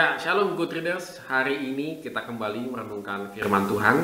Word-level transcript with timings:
Ya, 0.00 0.16
Shalom 0.16 0.56
Good 0.56 0.80
Readers. 0.80 1.20
Hari 1.28 1.60
ini 1.60 2.00
kita 2.00 2.24
kembali 2.24 2.72
merenungkan 2.72 3.36
firman 3.36 3.68
Tuhan 3.68 4.00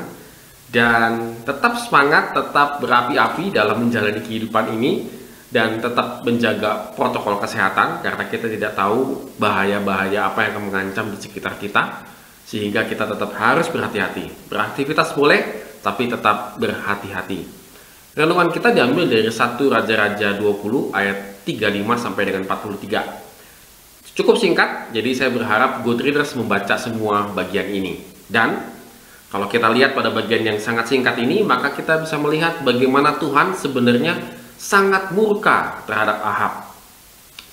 dan 0.69 1.41
tetap 1.41 1.73
semangat, 1.81 2.37
tetap 2.37 2.77
berapi-api 2.85 3.49
dalam 3.49 3.81
menjalani 3.81 4.21
kehidupan 4.21 4.77
ini 4.77 5.09
dan 5.49 5.81
tetap 5.81 6.21
menjaga 6.21 6.93
protokol 6.93 7.41
kesehatan 7.41 8.05
karena 8.05 8.29
kita 8.29 8.45
tidak 8.45 8.77
tahu 8.77 9.25
bahaya-bahaya 9.41 10.29
apa 10.29 10.45
yang 10.45 10.61
akan 10.61 10.63
mengancam 10.69 11.09
di 11.09 11.17
sekitar 11.17 11.57
kita 11.57 12.05
sehingga 12.45 12.85
kita 12.85 13.09
tetap 13.09 13.33
harus 13.33 13.65
berhati-hati. 13.65 14.53
Beraktivitas 14.53 15.17
boleh, 15.17 15.41
tapi 15.81 16.13
tetap 16.13 16.61
berhati-hati. 16.61 17.41
Renungan 18.13 18.53
kita 18.53 18.69
diambil 18.69 19.09
dari 19.09 19.33
1 19.33 19.33
Raja-Raja 19.65 20.37
20 20.37 20.93
ayat 20.93 21.41
35 21.41 21.97
sampai 21.97 22.21
dengan 22.21 22.45
43. 22.45 23.26
Cukup 24.17 24.33
singkat, 24.33 24.89
jadi 24.89 25.13
saya 25.13 25.29
berharap 25.29 25.85
good 25.85 26.01
readers 26.01 26.33
membaca 26.33 26.73
semua 26.73 27.29
bagian 27.37 27.69
ini. 27.69 28.01
Dan 28.25 28.57
kalau 29.29 29.45
kita 29.45 29.69
lihat 29.69 29.93
pada 29.93 30.09
bagian 30.09 30.41
yang 30.41 30.57
sangat 30.57 30.89
singkat 30.89 31.21
ini, 31.21 31.45
maka 31.45 31.69
kita 31.69 32.01
bisa 32.01 32.17
melihat 32.17 32.65
bagaimana 32.65 33.21
Tuhan 33.21 33.53
sebenarnya 33.53 34.17
sangat 34.57 35.13
murka 35.13 35.85
terhadap 35.85 36.17
Ahab. 36.25 36.53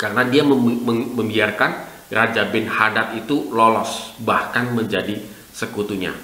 Karena 0.01 0.25
dia 0.25 0.41
mem 0.41 0.81
membiarkan 1.13 1.71
Raja 2.09 2.49
bin 2.49 2.65
Hadad 2.65 3.12
itu 3.12 3.53
lolos, 3.53 4.17
bahkan 4.25 4.73
menjadi 4.73 5.21
sekutunya. 5.53 6.17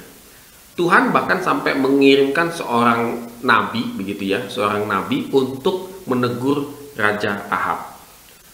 Tuhan 0.73 1.13
bahkan 1.13 1.45
sampai 1.45 1.77
mengirimkan 1.77 2.49
seorang 2.49 3.29
nabi, 3.45 3.93
begitu 3.93 4.33
ya, 4.33 4.49
seorang 4.49 4.88
nabi 4.88 5.29
untuk 5.37 6.01
menegur 6.09 6.65
Raja 6.97 7.45
Ahab 7.52 7.90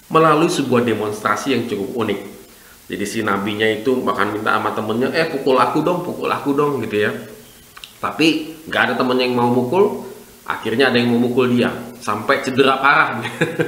melalui 0.06 0.46
sebuah 0.46 0.86
demonstrasi 0.86 1.54
yang 1.54 1.66
cukup 1.66 2.06
unik. 2.06 2.20
Jadi 2.86 3.04
si 3.04 3.18
nabinya 3.26 3.66
itu 3.66 3.98
bahkan 4.06 4.30
minta 4.30 4.54
sama 4.54 4.70
temennya, 4.70 5.10
eh 5.10 5.26
pukul 5.26 5.58
aku 5.58 5.82
dong, 5.82 6.06
pukul 6.06 6.30
aku 6.30 6.54
dong 6.54 6.78
gitu 6.86 7.02
ya. 7.02 7.10
Tapi 7.98 8.54
nggak 8.70 8.82
ada 8.90 8.94
temennya 8.94 9.26
yang 9.26 9.34
mau 9.34 9.50
mukul, 9.50 10.06
akhirnya 10.46 10.94
ada 10.94 10.96
yang 11.02 11.10
mau 11.10 11.26
mukul 11.26 11.50
dia 11.50 11.74
sampai 11.98 12.46
cedera 12.46 12.78
parah. 12.78 13.18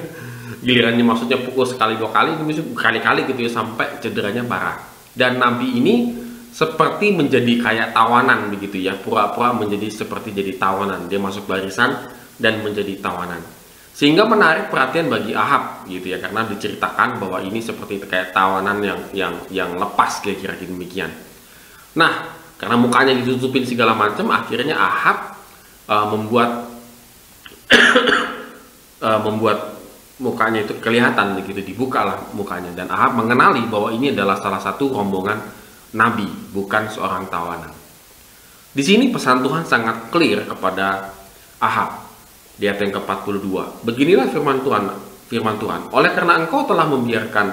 Gilirannya 0.66 1.02
maksudnya 1.02 1.42
pukul 1.42 1.66
sekali 1.66 1.98
dua 1.98 2.14
kali, 2.14 2.38
ini 2.38 2.62
berkali-kali 2.74 3.26
gitu 3.26 3.40
ya 3.42 3.50
sampai 3.50 3.98
cederanya 3.98 4.46
parah. 4.46 4.78
Dan 5.10 5.42
nabi 5.42 5.74
ini 5.74 6.14
seperti 6.54 7.10
menjadi 7.10 7.58
kayak 7.58 7.88
tawanan 7.98 8.54
begitu 8.54 8.78
ya, 8.78 8.94
pura-pura 8.94 9.50
menjadi 9.50 9.90
seperti 9.90 10.30
jadi 10.30 10.54
tawanan. 10.54 11.10
Dia 11.10 11.18
masuk 11.18 11.50
barisan 11.50 12.06
dan 12.38 12.62
menjadi 12.62 13.02
tawanan 13.02 13.57
sehingga 13.98 14.22
menarik 14.30 14.70
perhatian 14.70 15.10
bagi 15.10 15.34
Ahab 15.34 15.82
gitu 15.90 16.14
ya 16.14 16.22
karena 16.22 16.46
diceritakan 16.46 17.18
bahwa 17.18 17.42
ini 17.42 17.58
seperti 17.58 17.98
kayak 18.06 18.30
tawanan 18.30 18.78
yang 18.78 19.00
yang 19.10 19.34
yang 19.50 19.70
lepas 19.74 20.22
kira-kira 20.22 20.54
demikian. 20.54 21.10
Nah, 21.98 22.30
karena 22.62 22.78
mukanya 22.78 23.10
ditutupin 23.18 23.66
segala 23.66 23.98
macam 23.98 24.30
akhirnya 24.30 24.78
Ahab 24.78 25.34
uh, 25.90 26.14
membuat 26.14 26.70
uh, 29.02 29.20
membuat 29.26 29.82
mukanya 30.22 30.62
itu 30.62 30.78
kelihatan 30.78 31.34
begitu 31.34 31.74
dibukalah 31.74 32.22
mukanya 32.38 32.70
dan 32.78 32.86
Ahab 32.94 33.18
mengenali 33.18 33.66
bahwa 33.66 33.90
ini 33.90 34.14
adalah 34.14 34.38
salah 34.38 34.62
satu 34.62 34.94
rombongan 34.94 35.42
nabi 35.98 36.30
bukan 36.54 36.86
seorang 36.86 37.26
tawanan. 37.26 37.74
Di 38.70 38.82
sini 38.86 39.10
pesan 39.10 39.42
Tuhan 39.42 39.66
sangat 39.66 40.14
clear 40.14 40.46
kepada 40.46 41.18
Ahab 41.58 42.07
di 42.58 42.66
ayat 42.66 42.82
yang 42.82 42.92
ke-42. 42.98 43.48
Beginilah 43.86 44.26
firman 44.34 44.60
Tuhan, 44.66 44.84
firman 45.30 45.56
Tuhan. 45.62 45.80
Oleh 45.94 46.10
karena 46.12 46.42
engkau 46.42 46.66
telah 46.66 46.84
membiarkan 46.90 47.46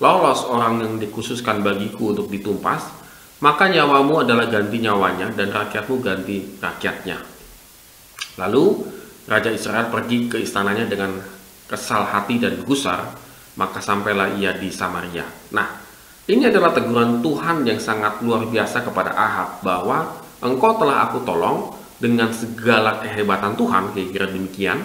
lolos 0.00 0.44
orang 0.46 0.84
yang 0.84 0.92
dikhususkan 1.00 1.64
bagiku 1.64 2.12
untuk 2.12 2.28
ditumpas, 2.28 2.92
maka 3.40 3.72
nyawamu 3.72 4.20
adalah 4.22 4.46
ganti 4.52 4.84
nyawanya 4.84 5.32
dan 5.32 5.48
rakyatmu 5.48 5.96
ganti 6.04 6.60
rakyatnya. 6.60 7.16
Lalu 8.36 8.64
Raja 9.24 9.48
Israel 9.52 9.88
pergi 9.88 10.28
ke 10.28 10.36
istananya 10.40 10.84
dengan 10.84 11.16
kesal 11.64 12.04
hati 12.04 12.36
dan 12.36 12.60
gusar, 12.66 13.16
maka 13.56 13.80
sampailah 13.80 14.36
ia 14.36 14.52
di 14.52 14.68
Samaria. 14.68 15.24
Nah, 15.56 15.68
ini 16.28 16.46
adalah 16.46 16.74
teguran 16.74 17.24
Tuhan 17.24 17.64
yang 17.64 17.80
sangat 17.80 18.20
luar 18.20 18.44
biasa 18.44 18.84
kepada 18.84 19.14
Ahab 19.16 19.64
bahwa 19.64 20.20
engkau 20.42 20.76
telah 20.76 21.08
aku 21.08 21.22
tolong, 21.22 21.79
dengan 22.00 22.32
segala 22.32 22.98
kehebatan 23.04 23.54
Tuhan, 23.60 23.92
kira-kira 23.92 24.26
demikian, 24.32 24.80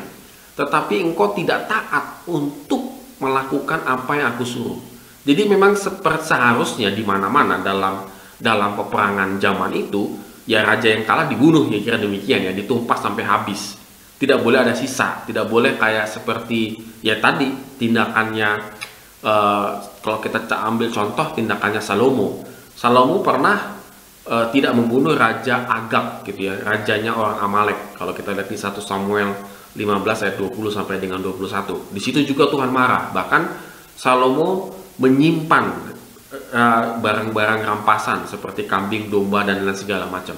tetapi 0.59 0.99
engkau 0.99 1.31
tidak 1.31 1.71
taat 1.71 2.27
untuk 2.27 2.91
melakukan 3.23 3.87
apa 3.87 4.11
yang 4.19 4.35
aku 4.35 4.43
suruh. 4.43 4.79
Jadi 5.25 5.47
memang 5.47 5.73
seperti 5.73 6.35
seharusnya 6.35 6.91
di 6.91 7.01
mana-mana 7.01 7.63
dalam 7.63 8.05
dalam 8.35 8.75
peperangan 8.75 9.39
zaman 9.39 9.71
itu, 9.73 10.19
ya 10.43 10.61
raja 10.61 10.91
yang 10.91 11.07
kalah 11.07 11.25
dibunuh 11.25 11.65
ya 11.71 11.79
kira 11.81 11.97
demikian 11.97 12.45
ya, 12.45 12.51
ditumpas 12.51 12.99
sampai 12.99 13.23
habis. 13.23 13.79
Tidak 14.15 14.39
boleh 14.43 14.63
ada 14.63 14.75
sisa, 14.75 15.23
tidak 15.27 15.47
boleh 15.47 15.75
kayak 15.75 16.07
seperti 16.07 16.79
ya 17.03 17.19
tadi 17.19 17.51
tindakannya 17.79 18.49
uh, 19.23 19.67
kalau 19.99 20.19
kita 20.23 20.39
ambil 20.55 20.87
contoh 20.91 21.35
tindakannya 21.35 21.83
Salomo. 21.83 22.43
Salomo 22.75 23.19
pernah 23.23 23.75
uh, 24.29 24.49
tidak 24.49 24.73
membunuh 24.73 25.13
raja 25.13 25.65
Agag 25.65 26.25
gitu 26.25 26.49
ya, 26.51 26.57
rajanya 26.61 27.13
orang 27.13 27.37
Amalek. 27.41 27.79
Kalau 27.97 28.13
kita 28.13 28.33
lihat 28.33 28.49
di 28.49 28.57
1 28.57 28.77
Samuel 28.81 29.29
15 29.75 30.23
ayat 30.25 30.35
20 30.39 30.55
sampai 30.71 30.97
dengan 30.97 31.19
21. 31.21 31.91
Di 31.91 32.01
situ 32.01 32.23
juga 32.23 32.47
Tuhan 32.47 32.71
marah. 32.71 33.11
Bahkan 33.11 33.41
Salomo 33.95 34.71
menyimpan 34.99 35.65
eh, 36.31 36.83
barang-barang 36.99 37.59
uh, 37.63 37.67
rampasan 37.67 38.23
seperti 38.27 38.63
kambing, 38.63 39.11
domba 39.11 39.43
dan 39.43 39.63
lain 39.63 39.75
segala 39.75 40.07
macam. 40.07 40.35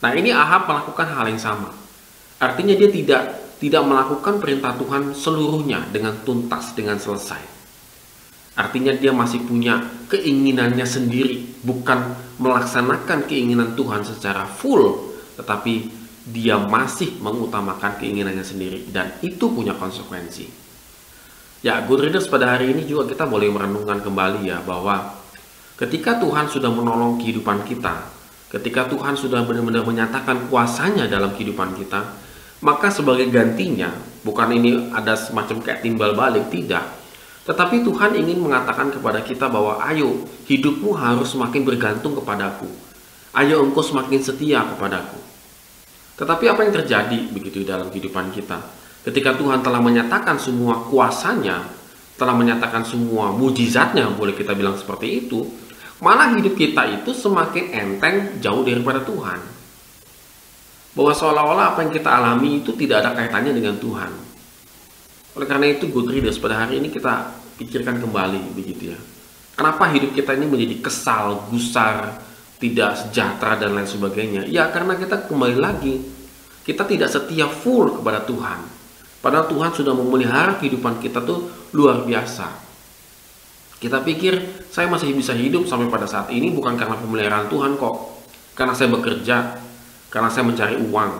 Nah, 0.00 0.12
ini 0.16 0.32
Ahab 0.32 0.68
melakukan 0.68 1.06
hal 1.12 1.28
yang 1.28 1.40
sama. 1.40 1.72
Artinya 2.40 2.76
dia 2.76 2.88
tidak 2.92 3.22
tidak 3.60 3.82
melakukan 3.88 4.36
perintah 4.36 4.76
Tuhan 4.76 5.16
seluruhnya 5.16 5.88
dengan 5.88 6.20
tuntas, 6.24 6.76
dengan 6.76 7.00
selesai. 7.00 7.63
Artinya 8.54 8.94
dia 8.94 9.10
masih 9.10 9.42
punya 9.42 9.82
keinginannya 10.06 10.86
sendiri, 10.86 11.58
bukan 11.66 12.14
melaksanakan 12.38 13.26
keinginan 13.26 13.74
Tuhan 13.74 14.06
secara 14.06 14.46
full, 14.46 15.10
tetapi 15.34 15.90
dia 16.30 16.56
masih 16.56 17.18
mengutamakan 17.18 17.98
keinginannya 17.98 18.46
sendiri 18.46 18.86
dan 18.94 19.10
itu 19.26 19.50
punya 19.50 19.74
konsekuensi. 19.74 20.46
Ya, 21.66 21.82
good 21.82 22.06
readers 22.06 22.30
pada 22.30 22.54
hari 22.54 22.70
ini 22.70 22.86
juga 22.86 23.10
kita 23.10 23.26
boleh 23.26 23.50
merenungkan 23.50 23.98
kembali 24.00 24.46
ya 24.46 24.62
bahwa 24.62 25.18
ketika 25.74 26.22
Tuhan 26.22 26.46
sudah 26.46 26.70
menolong 26.70 27.18
kehidupan 27.18 27.66
kita, 27.66 28.06
ketika 28.54 28.86
Tuhan 28.86 29.18
sudah 29.18 29.42
benar-benar 29.42 29.82
menyatakan 29.82 30.46
kuasanya 30.46 31.10
dalam 31.10 31.34
kehidupan 31.34 31.74
kita, 31.74 32.06
maka 32.62 32.88
sebagai 32.88 33.26
gantinya, 33.34 33.90
bukan 34.22 34.48
ini 34.54 34.94
ada 34.94 35.18
semacam 35.18 35.58
kayak 35.58 35.82
timbal 35.82 36.14
balik, 36.14 36.48
tidak 36.54 37.03
tetapi 37.44 37.84
Tuhan 37.84 38.16
ingin 38.16 38.40
mengatakan 38.40 38.88
kepada 38.88 39.20
kita 39.20 39.52
bahwa 39.52 39.76
ayo 39.92 40.24
hidupmu 40.48 40.96
harus 40.96 41.36
semakin 41.36 41.60
bergantung 41.60 42.16
kepadaku. 42.16 42.64
Ayo 43.36 43.60
engkau 43.60 43.84
semakin 43.84 44.16
setia 44.24 44.64
kepadaku. 44.64 45.20
Tetapi 46.16 46.44
apa 46.48 46.60
yang 46.64 46.72
terjadi 46.72 47.18
begitu 47.28 47.60
dalam 47.68 47.92
kehidupan 47.92 48.32
kita? 48.32 48.56
Ketika 49.04 49.36
Tuhan 49.36 49.60
telah 49.60 49.84
menyatakan 49.84 50.40
semua 50.40 50.88
kuasanya, 50.88 51.68
telah 52.16 52.32
menyatakan 52.32 52.80
semua 52.88 53.28
mujizatnya, 53.36 54.08
boleh 54.16 54.32
kita 54.32 54.56
bilang 54.56 54.80
seperti 54.80 55.28
itu, 55.28 55.44
malah 56.00 56.32
hidup 56.32 56.56
kita 56.56 56.88
itu 56.88 57.12
semakin 57.12 57.64
enteng 57.76 58.40
jauh 58.40 58.64
daripada 58.64 59.04
Tuhan. 59.04 59.40
Bahwa 60.96 61.12
seolah-olah 61.12 61.76
apa 61.76 61.84
yang 61.84 61.92
kita 61.92 62.08
alami 62.08 62.64
itu 62.64 62.72
tidak 62.72 63.04
ada 63.04 63.12
kaitannya 63.12 63.52
dengan 63.52 63.76
Tuhan. 63.76 64.24
Oleh 65.34 65.46
karena 65.50 65.66
itu 65.66 65.90
good 65.90 66.06
readers 66.06 66.38
pada 66.38 66.62
hari 66.62 66.78
ini 66.78 66.94
kita 66.94 67.43
pikirkan 67.56 68.02
kembali 68.02 68.54
begitu 68.54 68.94
ya. 68.94 68.98
Kenapa 69.54 69.86
hidup 69.94 70.14
kita 70.18 70.34
ini 70.34 70.50
menjadi 70.50 70.82
kesal, 70.82 71.46
gusar, 71.46 72.18
tidak 72.58 72.98
sejahtera 72.98 73.54
dan 73.54 73.78
lain 73.78 73.86
sebagainya? 73.86 74.50
Ya 74.50 74.66
karena 74.74 74.98
kita 74.98 75.30
kembali 75.30 75.56
lagi 75.58 76.02
kita 76.64 76.88
tidak 76.88 77.12
setia 77.12 77.44
full 77.46 78.00
kepada 78.00 78.24
Tuhan. 78.24 78.64
Padahal 79.20 79.48
Tuhan 79.48 79.70
sudah 79.72 79.92
memelihara 79.92 80.56
kehidupan 80.60 81.00
kita 81.00 81.20
tuh 81.24 81.48
luar 81.76 82.04
biasa. 82.04 82.48
Kita 83.80 84.00
pikir 84.00 84.64
saya 84.72 84.88
masih 84.88 85.12
bisa 85.12 85.36
hidup 85.36 85.68
sampai 85.68 85.92
pada 85.92 86.08
saat 86.08 86.32
ini 86.32 86.48
bukan 86.56 86.72
karena 86.76 86.96
pemeliharaan 86.96 87.52
Tuhan 87.52 87.76
kok. 87.76 88.24
Karena 88.56 88.72
saya 88.72 88.88
bekerja, 88.88 89.60
karena 90.08 90.30
saya 90.30 90.46
mencari 90.46 90.76
uang, 90.78 91.12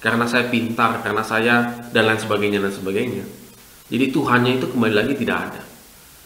karena 0.00 0.24
saya 0.24 0.48
pintar, 0.48 1.04
karena 1.04 1.20
saya 1.20 1.84
dan 1.92 2.08
lain 2.08 2.18
sebagainya 2.18 2.58
dan 2.64 2.72
sebagainya. 2.72 3.24
Jadi 3.92 4.04
Tuhannya 4.08 4.56
itu 4.56 4.66
kembali 4.72 4.94
lagi 4.96 5.14
tidak 5.14 5.38
ada 5.50 5.62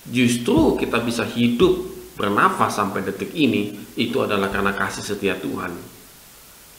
justru 0.08 0.74
kita 0.80 0.98
bisa 1.02 1.22
hidup 1.22 1.92
bernafas 2.18 2.76
sampai 2.76 3.02
detik 3.06 3.32
ini 3.34 3.74
itu 3.98 4.18
adalah 4.22 4.50
karena 4.50 4.74
kasih 4.74 5.04
setia 5.04 5.38
Tuhan. 5.38 5.72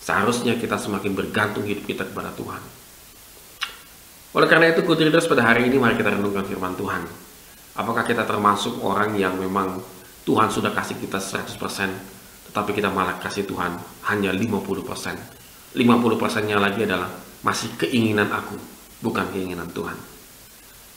Seharusnya 0.04 0.60
kita 0.60 0.76
semakin 0.76 1.16
bergantung 1.16 1.64
hidup 1.64 1.88
kita 1.88 2.04
kepada 2.04 2.36
Tuhan. 2.36 2.60
Oleh 4.34 4.48
karena 4.50 4.74
itu, 4.74 4.82
good 4.82 5.00
pada 5.00 5.44
hari 5.46 5.70
ini 5.70 5.78
mari 5.78 5.94
kita 5.94 6.10
renungkan 6.10 6.44
firman 6.44 6.74
Tuhan. 6.74 7.06
Apakah 7.78 8.04
kita 8.06 8.26
termasuk 8.26 8.82
orang 8.82 9.14
yang 9.16 9.38
memang 9.38 9.80
Tuhan 10.26 10.50
sudah 10.50 10.74
kasih 10.74 10.98
kita 10.98 11.22
100%, 11.22 12.50
tetapi 12.50 12.72
kita 12.74 12.90
malah 12.90 13.22
kasih 13.22 13.46
Tuhan 13.46 13.78
hanya 14.10 14.34
50%. 14.34 15.74
50%-nya 15.74 16.58
lagi 16.58 16.86
adalah 16.86 17.10
masih 17.42 17.74
keinginan 17.78 18.30
aku, 18.30 18.58
bukan 19.02 19.26
keinginan 19.34 19.70
Tuhan. 19.70 19.98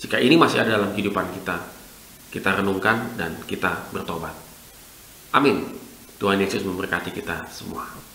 Jika 0.00 0.20
ini 0.20 0.36
masih 0.36 0.60
ada 0.64 0.80
dalam 0.80 0.92
kehidupan 0.92 1.32
kita, 1.40 1.56
kita 2.30 2.62
renungkan 2.62 3.16
dan 3.16 3.36
kita 3.46 3.90
bertobat. 3.94 4.34
Amin. 5.34 5.76
Tuhan 6.16 6.40
Yesus 6.40 6.64
memberkati 6.64 7.12
kita 7.12 7.44
semua. 7.52 8.06